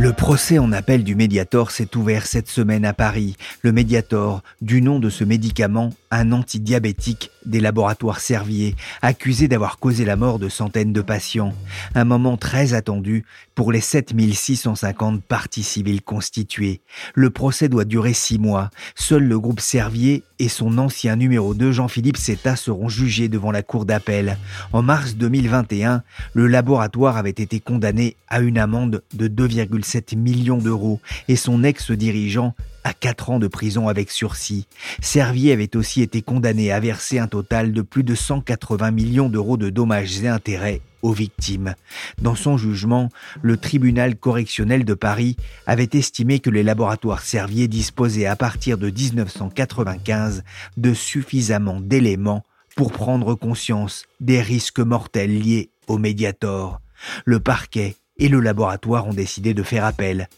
[0.00, 3.36] Le procès en appel du Mediator s'est ouvert cette semaine à Paris.
[3.60, 10.04] Le Mediator, du nom de ce médicament, un antidiabétique des laboratoires Servier, accusé d'avoir causé
[10.04, 11.54] la mort de centaines de patients.
[11.94, 16.80] Un moment très attendu pour les 7650 parties civiles constituées.
[17.14, 18.70] Le procès doit durer six mois.
[18.94, 23.62] Seul le groupe Servier et son ancien numéro 2 Jean-Philippe Seta seront jugés devant la
[23.62, 24.38] cour d'appel.
[24.72, 26.02] En mars 2021,
[26.32, 32.54] le laboratoire avait été condamné à une amende de 2,7 millions d'euros et son ex-dirigeant
[32.84, 34.66] à 4 ans de prison avec sursis.
[35.00, 39.56] Servier avait aussi été condamné à verser un total de plus de 180 millions d'euros
[39.56, 41.74] de dommages et intérêts aux victimes.
[42.20, 43.08] Dans son jugement,
[43.42, 48.90] le tribunal correctionnel de Paris avait estimé que les laboratoires Servier disposaient à partir de
[48.90, 50.42] 1995
[50.76, 52.44] de suffisamment d'éléments
[52.76, 56.80] pour prendre conscience des risques mortels liés au Mediator.
[57.24, 60.28] Le parquet et le laboratoire ont décidé de faire appel.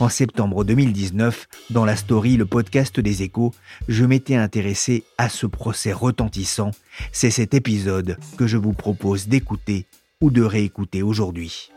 [0.00, 3.52] En septembre 2019, dans la story Le podcast des échos,
[3.88, 6.70] je m'étais intéressé à ce procès retentissant.
[7.10, 9.86] C'est cet épisode que je vous propose d'écouter
[10.20, 11.70] ou de réécouter aujourd'hui.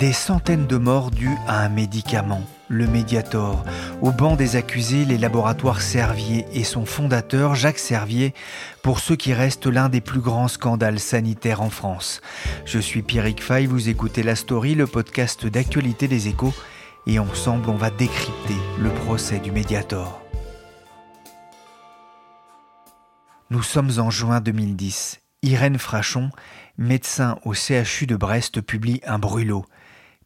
[0.00, 3.62] Des centaines de morts dues à un médicament, le Mediator.
[4.00, 8.32] Au banc des accusés, les laboratoires Servier et son fondateur, Jacques Servier,
[8.82, 12.22] pour ce qui reste l'un des plus grands scandales sanitaires en France.
[12.64, 16.54] Je suis Pierrick Fay, vous écoutez La Story, le podcast d'actualité des échos,
[17.06, 20.22] et ensemble on va décrypter le procès du Mediator.
[23.50, 25.20] Nous sommes en juin 2010.
[25.42, 26.30] Irène Frachon,
[26.78, 29.66] médecin au CHU de Brest, publie un brûlot.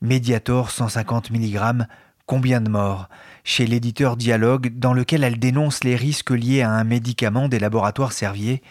[0.05, 1.87] Mediator 150 mg,
[2.27, 3.09] combien de morts?
[3.43, 8.13] Chez l'éditeur Dialogue, dans lequel elle dénonce les risques liés à un médicament des laboratoires
[8.13, 8.63] Servier,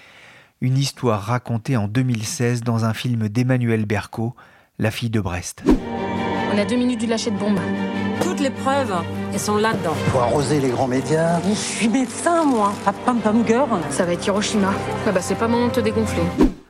[0.61, 4.35] une histoire racontée en 2016 dans un film d'Emmanuel Berco,
[4.77, 5.63] La fille de Brest.
[6.53, 7.59] On a deux minutes du lâcher de bombe.
[8.21, 8.94] Toutes les preuves,
[9.33, 9.95] elles sont là-dedans.
[10.09, 11.41] Faut arroser les grands médias.
[11.50, 12.75] Je suis médecin, moi.
[12.85, 13.81] Pas pam pam girl.
[13.89, 14.71] Ça va être Hiroshima.
[15.07, 16.21] Ah bah c'est pas moment de te dégonfler.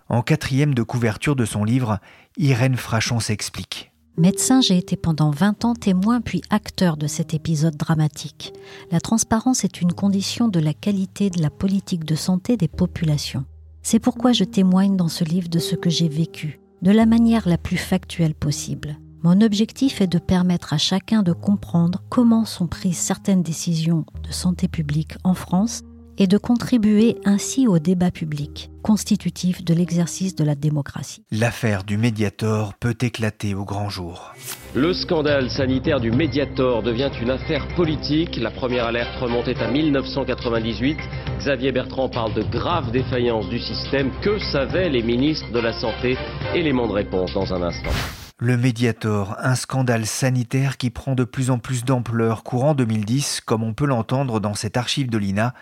[0.07, 1.99] En quatrième de couverture de son livre,
[2.37, 3.92] Irène Frachon s'explique.
[4.15, 8.53] Médecin, j'ai été pendant 20 ans témoin puis acteur de cet épisode dramatique.
[8.91, 13.43] La transparence est une condition de la qualité de la politique de santé des populations.
[13.81, 17.49] C'est pourquoi je témoigne dans ce livre de ce que j'ai vécu, de la manière
[17.49, 18.99] la plus factuelle possible.
[19.23, 24.31] Mon objectif est de permettre à chacun de comprendre comment sont prises certaines décisions de
[24.31, 25.81] santé publique en France
[26.17, 31.23] et de contribuer ainsi au débat public, constitutif de l'exercice de la démocratie.
[31.31, 34.33] L'affaire du Mediator peut éclater au grand jour.
[34.75, 38.37] Le scandale sanitaire du Mediator devient une affaire politique.
[38.37, 40.97] La première alerte remontait à 1998.
[41.39, 44.11] Xavier Bertrand parle de graves défaillances du système.
[44.21, 46.17] Que savaient les ministres de la Santé?
[46.55, 47.91] Élément de réponse dans un instant.
[48.39, 53.63] Le Mediator, un scandale sanitaire qui prend de plus en plus d'ampleur courant 2010, comme
[53.63, 55.53] on peut l'entendre dans cette archive de l'INA.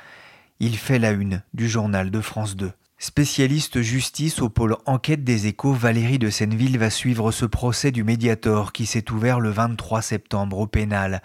[0.64, 2.72] Il fait la une du journal de France 2.
[3.00, 8.04] Spécialiste justice au pôle enquête des échos, Valérie de Senneville va suivre ce procès du
[8.04, 11.24] Mediator qui s'est ouvert le 23 septembre au pénal.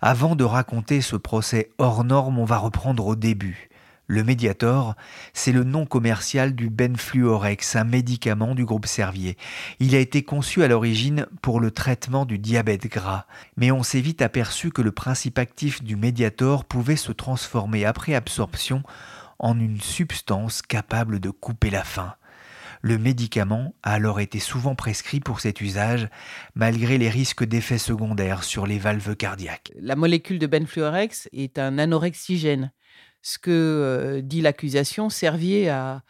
[0.00, 3.68] Avant de raconter ce procès hors norme, on va reprendre au début.
[4.12, 4.94] Le Mediator,
[5.32, 9.38] c'est le nom commercial du Benfluorex, un médicament du groupe Servier.
[9.80, 13.24] Il a été conçu à l'origine pour le traitement du diabète gras,
[13.56, 18.14] mais on s'est vite aperçu que le principe actif du Mediator pouvait se transformer après
[18.14, 18.82] absorption
[19.38, 22.12] en une substance capable de couper la faim.
[22.82, 26.08] Le médicament a alors été souvent prescrit pour cet usage,
[26.54, 29.72] malgré les risques d'effets secondaires sur les valves cardiaques.
[29.80, 32.72] La molécule de Benfluorex est un anorexigène
[33.22, 36.02] ce que euh, dit l'accusation, Servier a,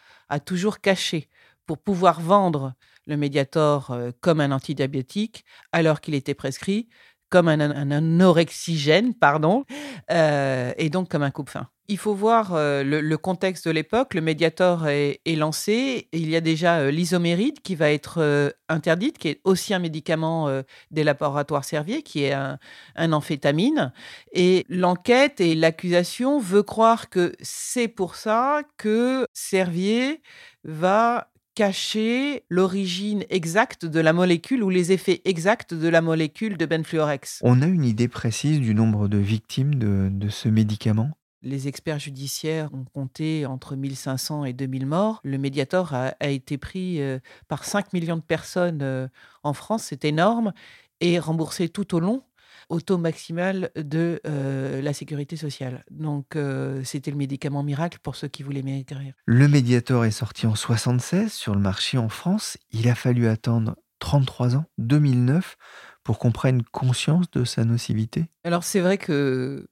[0.46, 1.28] toujours caché
[1.66, 2.72] pour pouvoir vendre
[3.06, 6.88] le Mediator euh, comme un antidiabétique alors qu'il était prescrit
[7.28, 9.64] comme un, un, un anorexigène, pardon,
[10.10, 11.68] euh, et donc comme un coupe-faim.
[11.92, 14.14] Il faut voir euh, le, contexte de l'époque.
[14.14, 16.08] Le Mediator est, lancé.
[16.12, 19.78] il y a déjà euh, l'isoméride qui va être euh, interdite, qui est aussi un
[19.78, 22.58] médicament des laboratoires Servier, qui est un,
[22.96, 23.92] un amphétamine.
[24.32, 30.22] Et l'enquête et l'accusation veut croire que c'est pour ça que Servier
[30.64, 36.66] va cacher l'origine exacte de la molécule ou les effets exacts de la molécule de
[36.66, 37.40] benfluorex.
[37.42, 41.10] On a une idée précise du nombre de victimes de, ce médicament?
[41.42, 45.20] Les experts judiciaires ont compté entre 1500 et 2000 morts.
[45.24, 47.18] Le Mediator a, été pris euh,
[47.48, 49.08] par 5 millions de personnes euh,
[49.42, 50.52] en France, c'est énorme,
[51.00, 52.22] et remboursé tout au long
[52.68, 55.84] au taux maximal de euh, la sécurité sociale.
[55.90, 59.14] Donc, euh, c'était le médicament miracle pour ceux qui voulaient maigrir.
[59.26, 62.56] Le Mediator est sorti en 76 sur le marché en France.
[62.70, 65.56] Il a fallu attendre 33 ans, 2009,
[66.02, 68.26] pour qu'on prenne conscience de sa nocivité.
[68.44, 69.68] Alors, c'est vrai que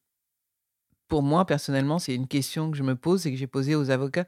[1.11, 3.91] pour moi, personnellement, c'est une question que je me pose et que j'ai posée aux
[3.91, 4.27] avocats.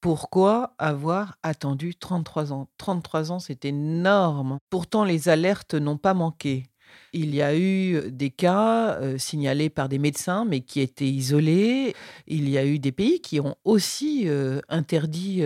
[0.00, 2.68] Pourquoi avoir attendu 33 ans?
[2.78, 4.58] 33 ans, c'est énorme.
[4.70, 6.70] Pourtant, les alertes n'ont pas manqué.
[7.12, 11.94] Il y a eu des cas signalés par des médecins, mais qui étaient isolés.
[12.26, 14.28] Il y a eu des pays qui ont aussi
[14.68, 15.42] interdit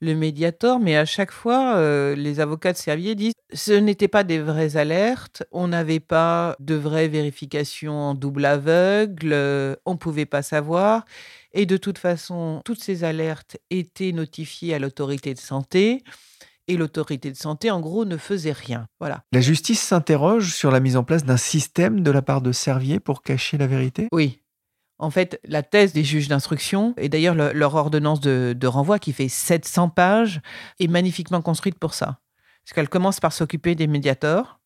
[0.00, 1.80] le médiator, mais à chaque fois,
[2.14, 6.74] les avocats de Servier disent ce n'était pas des vraies alertes, on n'avait pas de
[6.74, 9.32] vraies vérifications en double aveugle,
[9.86, 11.06] on ne pouvait pas savoir.
[11.54, 16.02] Et de toute façon, toutes ces alertes étaient notifiées à l'autorité de santé
[16.68, 18.86] et l'autorité de santé, en gros, ne faisait rien.
[19.00, 19.24] Voilà.
[19.32, 23.00] La justice s'interroge sur la mise en place d'un système de la part de Servier
[23.00, 24.08] pour cacher la vérité?
[24.12, 24.40] Oui.
[24.98, 29.12] En fait, la thèse des juges d'instruction, et d'ailleurs leur ordonnance de, de, renvoi qui
[29.12, 30.40] fait 700 pages,
[30.80, 32.20] est magnifiquement construite pour ça.
[32.64, 34.60] Parce qu'elle commence par s'occuper des médiateurs,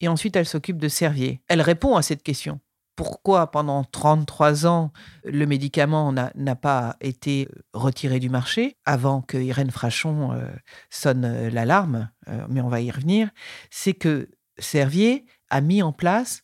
[0.00, 1.42] et ensuite elle s'occupe de Servier.
[1.48, 2.60] Elle répond à cette question
[2.96, 4.92] pourquoi pendant 33 ans
[5.24, 10.48] le médicament n'a pas été retiré du marché avant que Irène Frachon euh,
[10.90, 13.30] sonne euh, l'alarme, euh, mais on va y revenir,
[13.70, 16.42] c'est que Servier a mis en place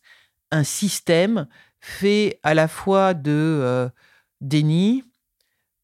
[0.51, 1.47] un système
[1.79, 3.89] fait à la fois de
[4.41, 5.03] déni,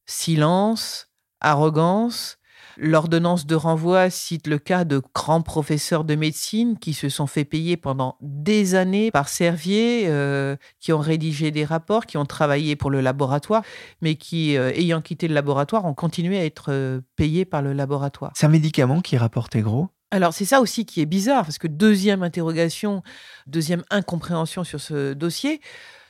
[0.08, 2.40] silence, arrogance,
[2.78, 7.46] L'ordonnance de renvoi cite le cas de grands professeurs de médecine qui se sont fait
[7.46, 12.76] payer pendant des années par Servier, euh, qui ont rédigé des rapports, qui ont travaillé
[12.76, 13.64] pour le laboratoire,
[14.02, 17.74] mais qui, euh, ayant quitté le laboratoire, ont continué à être euh, payés par le
[17.74, 18.32] laboratoire.
[18.36, 19.90] C'est un médicament qui rapportait gros?
[20.12, 23.04] Alors c'est ça aussi qui est bizarre, parce que deuxième interrogation,
[23.48, 25.62] deuxième incompréhension sur ce dossier,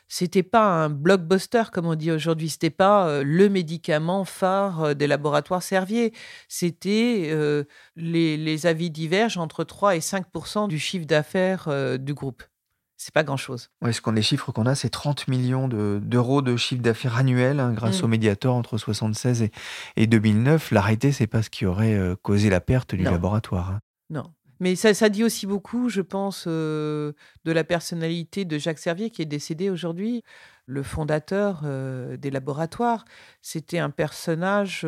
[0.07, 5.63] c'était pas un blockbuster comme on dit aujourd'hui, c'était pas le médicament phare des laboratoires
[5.63, 6.13] Servier,
[6.47, 7.31] c'était
[7.95, 10.25] les, avis divergent entre 3 et 5
[10.67, 12.43] du chiffre d'affaires du groupe.
[12.97, 13.69] C'est pas grand-chose.
[13.81, 17.59] Ouais, ce qu'on les chiffres qu'on a, c'est 30 millions d'euros de, chiffre d'affaires annuel
[17.59, 18.05] hein, grâce mmh.
[18.05, 19.49] au Mediator entre 76
[19.97, 20.71] et, 2009.
[20.71, 23.71] L'arrêté, c'est pas ce qui aurait causé la perte du laboratoire.
[23.71, 23.79] Hein.
[24.09, 24.33] Non.
[24.59, 27.13] Mais ça, dit aussi beaucoup, je pense, de
[27.45, 30.23] la personnalité de Jacques Servier, qui est décédé aujourd'hui.
[30.65, 31.63] Le fondateur
[32.17, 33.05] des laboratoires,
[33.41, 34.85] c'était un personnage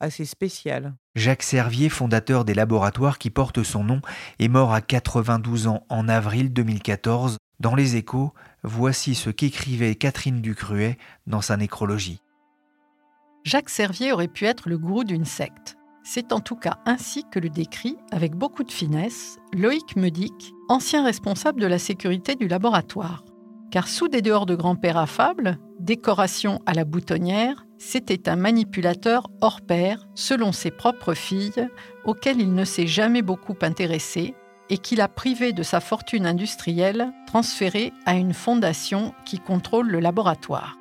[0.00, 0.94] assez spécial.
[1.14, 4.00] Jacques Servier, fondateur des laboratoires qui portent son nom,
[4.38, 7.36] est mort à 92 ans en avril 2014.
[7.60, 10.96] Dans Les Échos, voici ce qu'écrivait Catherine Ducruet
[11.26, 12.20] dans sa nécrologie.
[13.44, 15.77] Jacques Servier aurait pu être le gourou d'une secte.
[16.02, 21.04] C'est en tout cas ainsi que le décrit, avec beaucoup de finesse, Loïc Medic, ancien
[21.04, 23.24] responsable de la sécurité du laboratoire.
[23.70, 29.60] Car sous des dehors de grand-père affable, décoration à la boutonnière, c'était un manipulateur hors
[29.60, 31.68] pair, selon ses propres filles,
[32.04, 34.34] auquel il ne s'est jamais beaucoup intéressé
[34.70, 40.00] et qu'il a privé de sa fortune industrielle transférée à une fondation qui contrôle le
[40.00, 40.76] laboratoire.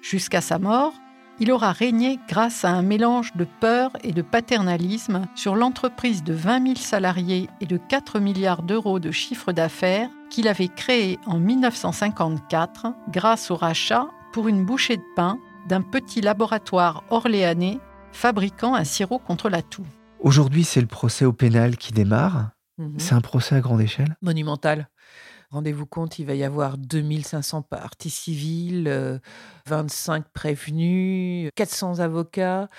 [0.00, 0.94] Jusqu'à sa mort,
[1.40, 6.32] il aura régné grâce à un mélange de peur et de paternalisme sur l'entreprise de
[6.32, 11.38] 20 000 salariés et de 4 milliards d'euros de chiffre d'affaires qu'il avait créée en
[11.38, 17.78] 1954 grâce au rachat pour une bouchée de pain d'un petit laboratoire orléanais
[18.12, 19.86] fabriquant un sirop contre la toux.
[20.20, 22.50] Aujourd'hui, c'est le procès au pénal qui démarre.
[22.78, 22.94] Mhm.
[22.98, 24.16] C'est un procès à grande échelle?
[24.22, 24.88] Monumental.
[25.52, 29.20] Rendez-vous compte, il va y avoir 2500 parties civiles,
[29.66, 32.70] 25 prévenus, 400 avocats.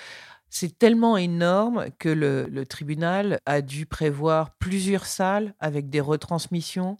[0.50, 6.98] C'est tellement énorme que le, tribunal a dû prévoir plusieurs salles avec des retransmissions.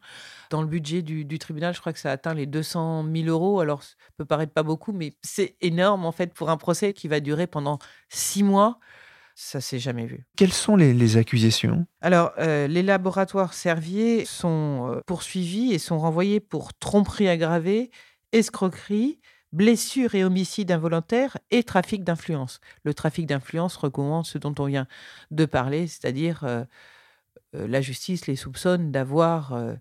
[0.50, 3.58] Dans le budget du, tribunal, je crois que ça atteint les 200 000 euros.
[3.58, 7.08] Alors, ça peut paraître pas beaucoup, mais c'est énorme en fait pour un procès qui
[7.08, 8.78] va durer pendant six mois.
[9.34, 10.24] Ça s'est jamais vu.
[10.36, 11.86] Quelles sont les, accusations?
[12.00, 17.90] Alors, euh, les laboratoires Servier sont euh, poursuivis et sont renvoyés pour tromperie aggravée,
[18.32, 19.18] escroquerie,
[19.54, 22.60] blessure et homicide involontaire et trafic d'influence.
[22.82, 24.86] Le trafic d'influence recommande ce dont on vient
[25.30, 26.64] de parler, c'est-à-dire euh,
[27.54, 29.74] euh, la justice les soupçonne d'avoir euh,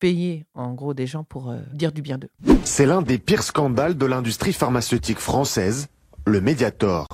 [0.00, 2.30] payé en gros des gens pour dire du bien d'eux.
[2.64, 5.88] C'est l'un des pires scandales de l'industrie pharmaceutique française,
[6.26, 7.06] le Mediator.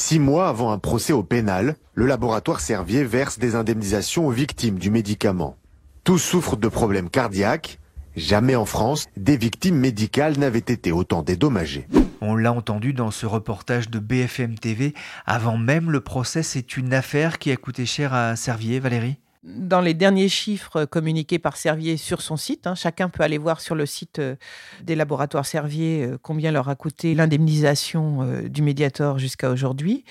[0.00, 4.78] Six mois avant un procès au pénal, le laboratoire Servier verse des indemnisations aux victimes
[4.78, 5.56] du médicament.
[6.04, 7.80] Tous souffrent de problèmes cardiaques,
[8.14, 11.88] Jamais en France, des victimes médicales n'avaient été autant dédommagées.
[12.20, 14.94] On l'a entendu dans ce reportage de BFM TV.
[15.26, 19.18] Avant même le procès, c'est une affaire qui a coûté cher à Servier, Valérie?
[19.42, 23.60] Dans les derniers chiffres communiqués par Servier sur son site, hein, chacun peut aller voir
[23.60, 24.36] sur le site euh,
[24.82, 30.04] des laboratoires Servier euh, combien leur a coûté l'indemnisation euh, du médiator jusqu'à aujourd'hui.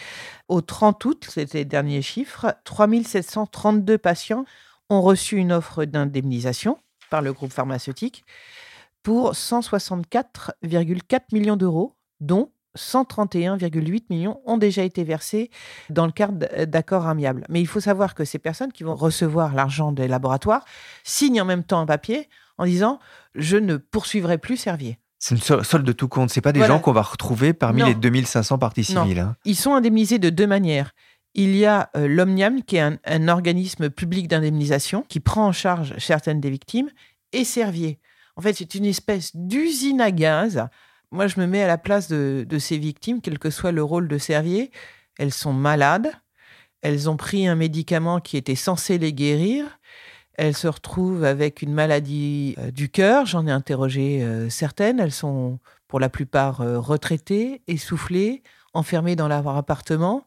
[0.47, 4.45] Au 30 août, c'était les derniers chiffres, 3732 patients
[4.89, 6.77] ont reçu une offre d'indemnisation
[7.09, 8.23] par le groupe pharmaceutique
[9.03, 15.49] pour 164,4 millions d'euros, dont 131,8 millions ont déjà été versés
[15.89, 17.45] dans le cadre d'accords amiables.
[17.49, 20.63] Mais il faut savoir que ces personnes qui vont recevoir l'argent des laboratoires
[21.03, 22.99] signent en même temps un papier en disant
[23.35, 24.97] je ne poursuivrai plus Servier.
[25.19, 26.29] C'est une solde de tout compte.
[26.29, 29.19] C'est pas des gens qu'on va retrouver parmi les 2500 parties civiles.
[29.19, 29.35] Hein.
[29.45, 30.91] Ils sont indemnisés de deux manières
[31.37, 35.93] il y a euh, l'Omniam, qui est un, organisme public d'indemnisation qui prend en charge
[35.99, 36.89] certaines des victimes,
[37.31, 37.99] et Servier.
[38.35, 40.67] En fait, c'est une espèce d'usine à gaz.
[41.11, 44.07] Moi, je me mets à la place de, ces victimes, quel que soit le rôle
[44.07, 44.71] de Servier.
[45.17, 46.11] Elles sont malades,
[46.81, 49.79] elles ont pris un médicament qui était censé les guérir,
[50.33, 55.11] elles se retrouvent avec une maladie euh, du cœur, j'en ai interrogé euh, certaines, elles
[55.11, 60.25] sont pour la plupart retraitées, essoufflées, enfermées dans leur appartement.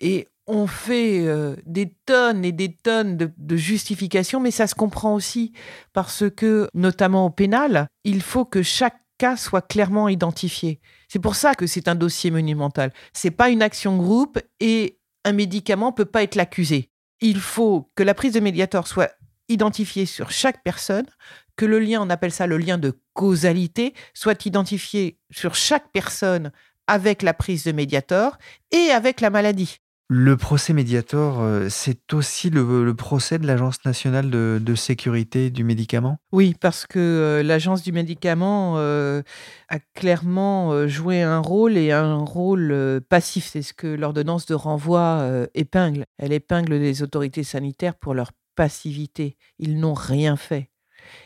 [0.00, 5.14] Et on fait euh, des tonnes et des tonnes de, justifications, mais ça se comprend
[5.14, 5.52] aussi
[5.92, 10.80] parce que, notamment au pénal, il faut que chaque cas soit clairement identifié.
[11.06, 12.92] C'est pour ça que c'est un dossier monumental.
[13.12, 16.90] C'est pas une action groupe et un médicament peut pas être l'accusé.
[17.20, 19.12] Il faut que la prise de médiator soit
[19.48, 21.06] identifiée sur chaque personne,
[21.54, 26.50] que le lien, on appelle ça le lien de causalité, soit identifié sur chaque personne
[26.88, 28.38] avec la prise de médiator
[28.72, 29.78] et avec la maladie.
[30.08, 36.18] Le procès Mediator, euh, c'est aussi le, procès de l'Agence nationale de, sécurité du médicament?
[36.32, 39.22] Oui, parce que euh, l'Agence du médicament euh,
[39.68, 43.48] a clairement joué un rôle et un rôle passif.
[43.50, 46.04] C'est ce que l'ordonnance de renvoi épingle.
[46.18, 49.36] Elle épingle les autorités sanitaires pour leur passivité.
[49.58, 50.70] Ils n'ont rien fait.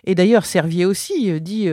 [0.05, 1.69] Et d'ailleurs, Servier aussi dit,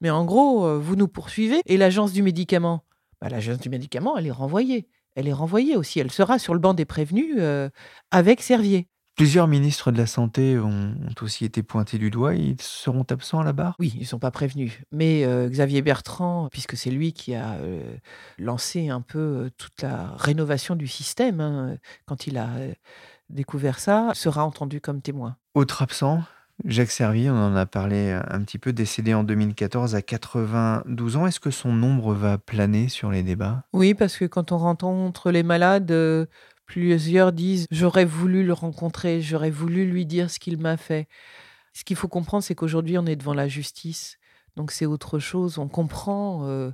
[0.00, 2.84] mais en gros, vous nous poursuivez et l'Agence du médicament?
[3.20, 6.00] Bah, L'Agence du médicament, elle est renvoyée elle est renvoyée aussi.
[6.00, 7.68] Elle sera sur le banc des prévenus euh,
[8.10, 8.88] avec Servier.
[9.16, 12.34] Plusieurs ministres de la Santé ont, aussi été pointés du doigt.
[12.34, 13.76] Ils seront absents à la barre?
[13.78, 14.72] Oui, ils ne sont pas prévenus.
[14.90, 17.96] Mais euh, Xavier Bertrand, puisque c'est lui qui a euh,
[18.38, 22.48] lancé un peu toute la rénovation du système, hein, quand il a
[23.28, 25.36] découvert ça, sera entendu comme témoin.
[25.54, 26.24] Autre absent?
[26.64, 31.26] Jacques Servier, on en a parlé un petit peu, décédé en 2014 à 92 ans.
[31.26, 33.64] Est-ce que son nombre va planer sur les débats?
[33.72, 36.26] Oui, parce que quand on rencontre les malades, euh,
[36.66, 41.08] plusieurs disent J'aurais voulu le rencontrer, j'aurais voulu lui dire ce qu'il m'a fait.
[41.72, 44.18] Ce qu'il faut comprendre, c'est qu'aujourd'hui, on est devant la justice.
[44.56, 45.58] Donc c'est autre chose.
[45.58, 46.70] On comprend euh,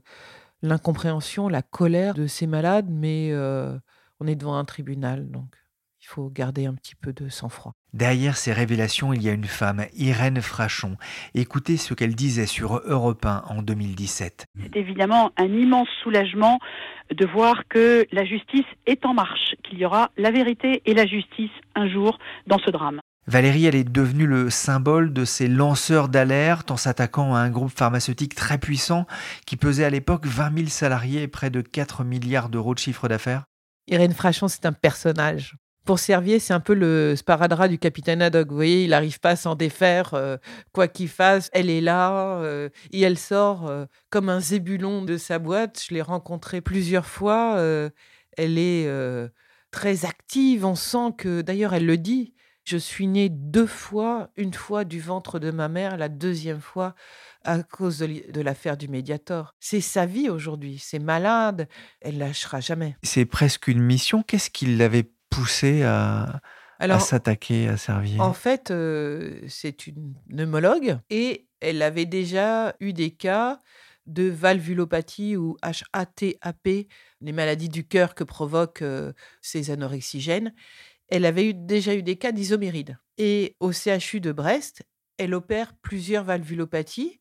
[0.62, 3.76] l'incompréhension, la colère de ces malades, mais euh,
[4.20, 5.30] on est devant un tribunal.
[5.30, 5.46] Donc
[6.10, 7.72] faut garder un petit peu de sang-froid.
[7.92, 10.96] Derrière ces révélations, il y a une femme, Irène Frachon.
[11.34, 14.46] Écoutez ce qu'elle disait sur Europe 1 en 2017.
[14.60, 16.58] C'est évidemment un immense soulagement
[17.14, 21.06] de voir que la justice est en marche, qu'il y aura la vérité et la
[21.06, 23.00] justice un jour dans ce drame.
[23.28, 27.70] Valérie, elle est devenue le symbole de ces lanceurs d'alerte en s'attaquant à un groupe
[27.70, 29.06] pharmaceutique très puissant
[29.46, 33.06] qui pesait à l'époque 20 000 salariés et près de 4 milliards d'euros de chiffre
[33.06, 33.44] d'affaires.
[33.86, 35.54] Irène Frachon, c'est un personnage
[35.90, 38.48] pour Servier, c'est un peu le sparadrap du capitaine Haddock.
[38.48, 40.36] Vous voyez, il n'arrive pas à s'en défaire, euh,
[40.72, 41.50] quoi qu'il fasse.
[41.52, 45.82] Elle est là euh, et elle sort euh, comme un zébulon de sa boîte.
[45.84, 47.56] Je l'ai rencontrée plusieurs fois.
[48.36, 48.88] elle est
[49.72, 50.64] très active.
[50.64, 52.34] On sent que, d'ailleurs, elle le dit.
[52.62, 56.94] Je suis née deux fois, une fois du ventre de ma mère, la deuxième fois
[57.42, 59.56] à cause de l'affaire du Mediator.
[59.58, 60.78] C'est sa vie aujourd'hui.
[60.78, 61.68] C'est malade.
[62.00, 62.94] Elle lâchera jamais.
[63.02, 64.22] C'est presque une mission.
[64.22, 66.40] Qu'est-ce qui l'avait poussé à,
[66.98, 73.10] s'attaquer à Servier En fait, euh, c'est une pneumologue et elle avait déjà eu des
[73.10, 73.58] cas
[74.06, 76.68] de valvulopathie ou HATAP,
[77.20, 80.54] les maladies du cœur que provoquent euh, ces anorexigènes.
[81.08, 82.98] Elle avait eu, déjà eu des cas d'isoméride.
[83.18, 84.82] Et au CHU de Brest,
[85.18, 87.20] elle opère plusieurs valvulopathies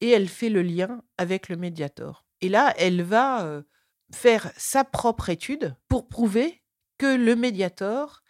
[0.00, 2.26] et elle fait le lien avec le médiator.
[2.40, 3.62] Et là, elle va euh,
[4.12, 6.61] faire sa propre étude pour prouver
[7.02, 8.22] que le médiator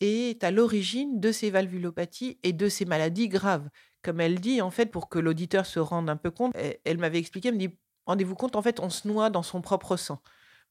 [0.00, 3.70] est à l'origine de ces valvulopathies et de ces maladies graves.
[4.02, 6.52] Comme elle dit, en fait, pour que l'auditeur se rende un peu compte,
[6.84, 9.62] elle, m'avait expliqué, elle me dit, rendez-vous compte, en fait, on se noie dans son
[9.62, 10.20] propre sang.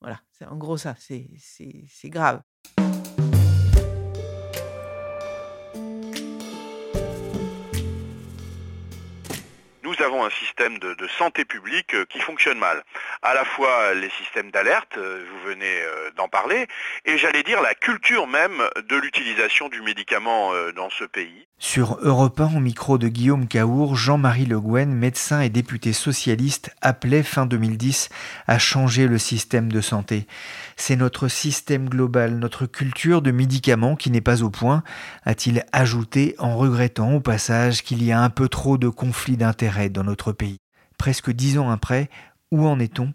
[0.01, 2.43] Voilà, c'est en gros ça, c'est grave.
[9.97, 12.83] Nous avons un système de, santé publique euh, qui fonctionne mal.
[13.21, 16.67] À la fois les systèmes d'alerte, euh, vous venez euh, d'en parler,
[17.05, 21.47] et j'allais dire la culture même de l'utilisation du médicament dans ce pays.
[21.59, 26.69] Sur Europe 1, au micro de Guillaume Caour, Jean-Marie Le Guen, médecin et député socialiste,
[26.81, 28.09] appelait fin 2010
[28.45, 30.27] à changer le système de santé.
[30.75, 34.83] C'est notre système global, notre culture de médicaments qui n'est pas au point,
[35.25, 39.86] a-t-il ajouté en regrettant au passage qu'il y a un peu trop de conflits d'intérêts
[39.89, 40.57] dans notre pays.
[40.97, 42.09] Presque dix ans après,
[42.51, 43.13] où en est-on?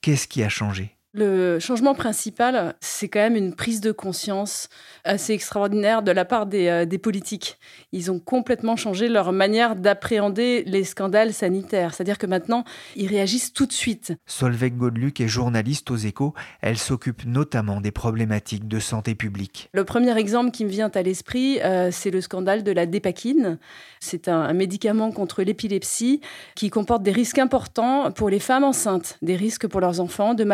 [0.00, 0.93] Qu'est-ce qui a changé?
[1.14, 4.68] Le changement principal, c'est quand même une prise de conscience
[5.04, 7.56] assez extraordinaire de la part des, euh, politiques.
[7.92, 11.94] Ils ont complètement changé leur manière d'appréhender les scandales sanitaires.
[11.94, 12.64] C'est-à-dire que maintenant,
[12.96, 14.12] ils réagissent tout de suite.
[14.26, 16.34] Solveig Godluc est journaliste aux échos.
[16.60, 19.68] Elle s'occupe notamment des problématiques de santé publique.
[19.72, 23.58] Le premier exemple qui me vient à l'esprit, euh, c'est le scandale de la dépakine.
[24.00, 26.20] C'est un, médicament contre l'épilepsie
[26.54, 30.44] qui comporte des risques importants pour les femmes enceintes, des risques pour leurs enfants de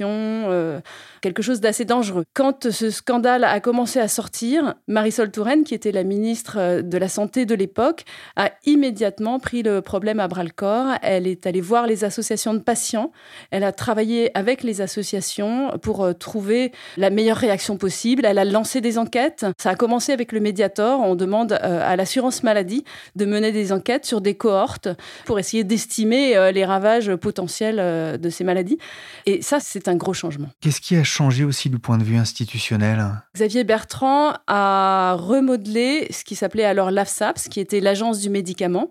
[0.00, 0.80] euh,
[1.20, 2.24] quelque chose d'assez dangereux.
[2.34, 6.98] Quand ce scandale a commencé à sortir, Marisol Touraine, qui était la ministre euh, de
[6.98, 8.04] la Santé de l'époque,
[8.36, 10.94] a immédiatement pris le problème à bras-le-corps.
[11.02, 13.12] Elle est allée voir les associations de patients.
[13.50, 18.24] Elle a travaillé avec les associations pour euh, trouver la meilleure réaction possible.
[18.24, 19.46] Elle a lancé des enquêtes.
[19.58, 21.00] Ça a commencé avec le Mediator.
[21.00, 22.84] On demande à l'assurance maladie
[23.16, 24.88] de mener des enquêtes sur des cohortes
[25.24, 28.78] pour essayer d'estimer les ravages potentiels de ces maladies.
[29.26, 30.48] Et ça, c'est un gros changement.
[30.60, 33.04] Qu'est-ce qui a changé aussi du point de vue institutionnel?
[33.34, 38.90] Xavier Bertrand a remodelé ce qui s'appelait alors l'AFSAPS, qui était l'agence du médicament.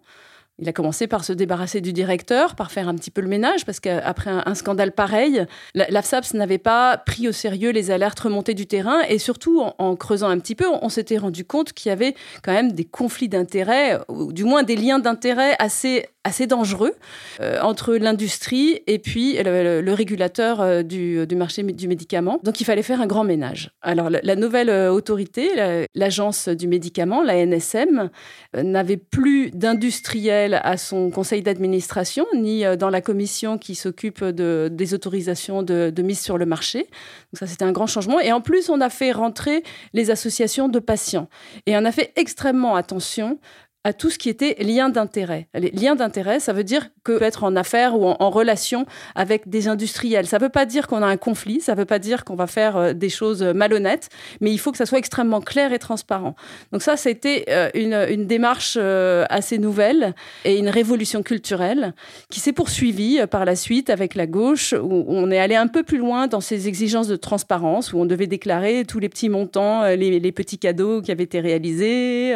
[0.62, 3.66] Il a commencé par se débarrasser du directeur, par faire un petit peu le ménage,
[3.66, 8.68] parce qu'après un, scandale pareil, l'AFSAPS n'avait pas pris au sérieux les alertes remontées du
[8.68, 12.16] terrain, et surtout, en, creusant un petit peu, on, s'était rendu compte qu'il y avait
[12.44, 16.94] quand même des conflits d'intérêts, ou du moins des liens d'intérêts assez assez dangereux
[17.40, 22.40] euh, entre l'industrie et puis le, régulateur euh, du, marché du médicament.
[22.44, 23.72] Donc il fallait faire un grand ménage.
[23.82, 28.10] Alors la, nouvelle euh, autorité, l'agence du médicament, la NSM,
[28.56, 34.94] n'avait plus d'industriels à son conseil d'administration ni dans la commission qui s'occupe de, des
[34.94, 36.80] autorisations de, mise sur le marché.
[36.80, 38.20] Donc ça c'était un grand changement.
[38.20, 41.30] Et en plus on a fait rentrer les associations de patients
[41.66, 43.40] et on a fait extrêmement attention
[43.84, 45.48] à tout ce qui était lien d'intérêt.
[45.56, 49.50] Les liens d'intérêt, ça veut dire que peut être en affaires ou en, relation avec
[49.50, 50.28] des industriels.
[50.28, 52.36] Ça ne veut pas dire qu'on a un conflit, ça ne veut pas dire qu'on
[52.36, 55.80] va faire euh, des choses malhonnêtes, mais il faut que ça soit extrêmement clair et
[55.80, 56.36] transparent.
[56.72, 60.14] Donc ça, c'était euh, une, une, démarche euh, assez nouvelle
[60.46, 61.94] et une révolution culturelle
[62.30, 65.84] qui s'est poursuivie par la suite avec la gauche, où on est allé un peu
[65.84, 69.84] plus loin dans ces exigences de transparence, où on devait déclarer tous les petits montants,
[69.88, 72.32] les petits cadeaux qui avaient été réalisés,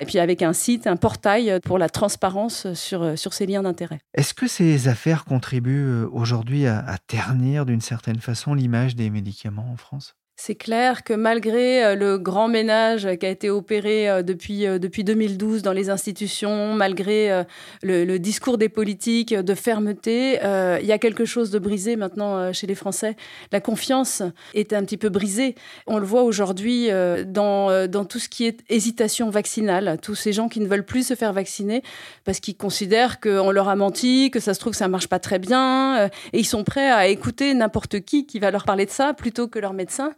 [0.00, 4.00] et puis avec un site un portail pour la transparence sur, sur ces liens d'intérêt.
[4.14, 9.70] Est-ce que ces affaires contribuent euh, aujourd'hui à ternir d'une certaine façon l'image des médicaments
[9.72, 10.17] en France?
[10.40, 14.78] C'est clair que malgré euh, le grand ménage qui a été opéré euh, depuis, euh,
[14.78, 17.44] depuis 2012 dans les institutions, malgré
[17.82, 20.38] le, discours des politiques de fermeté,
[20.80, 23.16] il y a quelque chose de brisé maintenant chez les Français.
[23.52, 24.22] La confiance
[24.54, 25.56] est un petit peu brisée.
[25.86, 26.88] On le voit aujourd'hui
[27.26, 29.98] dans, dans tout ce qui est hésitation vaccinale.
[30.00, 31.82] Tous ces gens qui ne veulent plus se faire vacciner
[32.24, 35.18] parce qu'ils considèrent qu'on leur a menti, que ça se trouve que ça marche pas
[35.18, 38.90] très bien, et ils sont prêts à écouter n'importe qui qui va leur parler de
[38.90, 40.12] ça plutôt que leur médecin.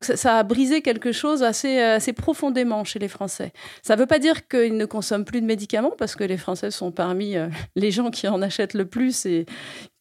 [0.00, 3.52] Ça, a brisé quelque chose assez, assez profondément chez les Français.
[3.82, 6.70] Ça ne veut pas dire qu'ils ne consomment plus de médicaments, parce que les Français
[6.70, 9.46] sont parmi euh, les gens qui en achètent le plus et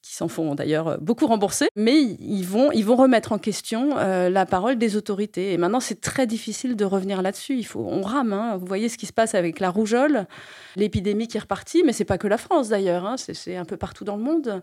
[0.04, 4.30] qui s'en font d'ailleurs beaucoup rembourser, mais ils vont, ils vont remettre en question euh,
[4.30, 5.52] la parole des autorités.
[5.52, 7.58] Et maintenant, c'est très difficile de revenir là-dessus.
[7.58, 8.34] Il faut, on rame.
[8.34, 8.56] Hein.
[8.58, 10.28] Vous voyez ce qui se passe avec la rougeole,
[10.76, 13.06] l'épidémie qui est repartie, mais c'est pas que la France d'ailleurs.
[13.06, 13.16] Hein.
[13.18, 14.62] C'est un peu partout dans le monde.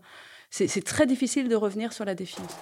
[0.50, 2.56] C'est très difficile de revenir sur la défiance.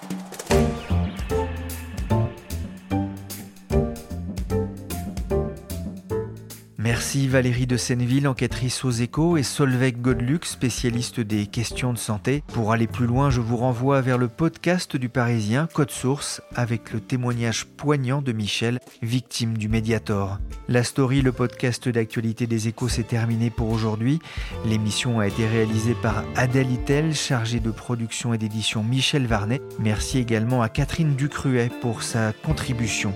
[6.83, 12.43] Merci Valérie de Senneville, enquêtrice aux échos, et Solveig Godluc, spécialiste des questions de santé.
[12.47, 16.91] Pour aller plus loin, je vous renvoie vers le podcast du Parisien Code Source avec
[16.91, 20.39] le témoignage poignant de Michel, victime du Mediator.
[20.67, 24.19] La story, le podcast d'actualité des échos, s'est terminé pour aujourd'hui.
[24.65, 29.61] L'émission a été réalisée par Adèle Itel, chargée de production et d'édition Michel Varnet.
[29.79, 33.13] Merci également à Catherine Ducruet pour sa contribution.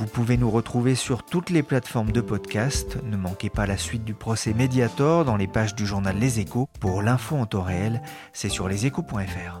[0.00, 2.96] Vous pouvez nous retrouver sur toutes les plateformes de podcast.
[3.04, 6.70] Ne manquez pas la suite du procès Mediator dans les pages du journal Les Échos.
[6.80, 8.00] Pour l'info en temps réel,
[8.32, 9.60] c'est sur leséchos.fr.